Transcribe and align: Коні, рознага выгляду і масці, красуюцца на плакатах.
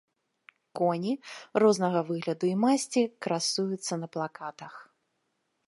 Коні, 0.79 1.11
рознага 1.63 2.01
выгляду 2.09 2.45
і 2.53 2.55
масці, 2.63 3.01
красуюцца 3.27 3.93
на 4.05 4.13
плакатах. 4.17 4.73